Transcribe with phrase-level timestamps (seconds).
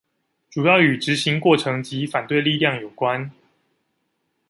[0.49, 3.29] 主要與執行過程及反對力量有關